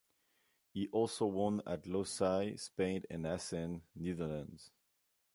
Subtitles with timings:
[0.73, 4.71] He also won at Losail, Spain and Assen, Netherlands.